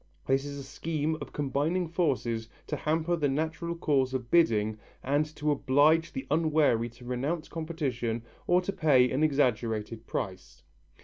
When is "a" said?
0.57-0.63